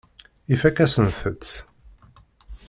Ifakk-asent-t. 0.53 1.47